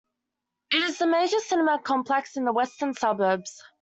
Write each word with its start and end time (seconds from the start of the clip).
It 0.73 0.81
is 0.81 0.97
the 0.97 1.05
major 1.05 1.37
cinema 1.37 1.77
complex 1.77 2.35
in 2.35 2.43
the 2.43 2.51
Western 2.51 2.95
Suburbs. 2.95 3.61